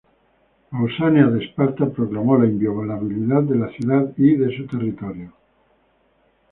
Pausanias 0.71 1.31
de 1.31 1.45
Esparta 1.45 1.87
proclamó 1.87 2.35
la 2.35 2.47
inviolabilidad 2.47 3.43
de 3.43 3.55
la 3.55 3.67
ciudad 3.69 4.11
y 4.17 4.35
de 4.35 4.57
su 4.57 4.65
territorio. 4.65 5.31